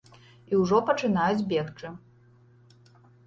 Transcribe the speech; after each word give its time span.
І 0.53 0.61
ўжо 0.61 0.77
пачынаюць 0.87 1.45
бегчы. 1.53 1.91